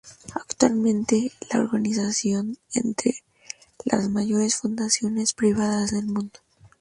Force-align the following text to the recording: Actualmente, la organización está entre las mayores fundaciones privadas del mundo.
Actualmente, 0.33 1.31
la 1.53 1.59
organización 1.59 2.57
está 2.73 2.79
entre 2.87 3.23
las 3.85 4.09
mayores 4.09 4.55
fundaciones 4.55 5.33
privadas 5.33 5.91
del 5.91 6.07
mundo. 6.07 6.39